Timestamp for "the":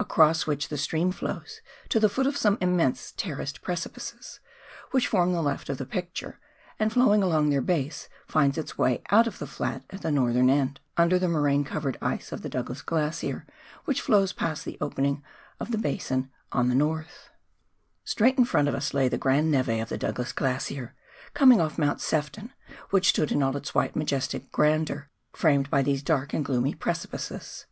0.68-0.76, 2.00-2.08, 5.32-5.40, 5.78-5.86, 9.38-9.46, 10.02-10.10, 11.20-11.28, 12.42-12.48, 14.64-14.76, 15.70-15.78, 16.68-16.74, 17.62-17.68, 19.08-19.18, 19.88-19.96